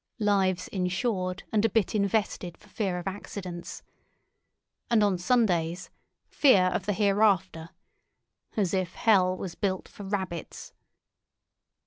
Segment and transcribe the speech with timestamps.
[0.17, 3.83] Lives insured and a bit invested for fear of accidents.
[4.89, 7.69] And on Sundays—fear of the hereafter.
[8.57, 10.73] As if hell was built for rabbits!